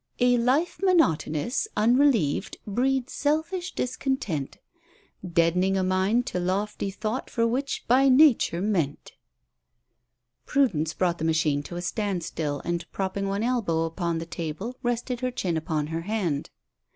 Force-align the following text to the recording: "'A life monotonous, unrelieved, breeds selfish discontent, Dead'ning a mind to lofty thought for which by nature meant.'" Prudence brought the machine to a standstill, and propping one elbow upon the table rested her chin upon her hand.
"'A 0.19 0.35
life 0.39 0.79
monotonous, 0.81 1.67
unrelieved, 1.77 2.57
breeds 2.65 3.13
selfish 3.13 3.71
discontent, 3.75 4.57
Dead'ning 5.23 5.77
a 5.77 5.83
mind 5.83 6.25
to 6.25 6.39
lofty 6.39 6.89
thought 6.89 7.29
for 7.29 7.45
which 7.45 7.85
by 7.87 8.09
nature 8.09 8.61
meant.'" 8.63 9.11
Prudence 10.47 10.95
brought 10.95 11.19
the 11.19 11.23
machine 11.23 11.61
to 11.61 11.75
a 11.75 11.83
standstill, 11.83 12.61
and 12.65 12.91
propping 12.91 13.27
one 13.27 13.43
elbow 13.43 13.83
upon 13.83 14.17
the 14.17 14.25
table 14.25 14.75
rested 14.81 15.19
her 15.19 15.29
chin 15.29 15.55
upon 15.55 15.85
her 15.85 16.01
hand. 16.01 16.49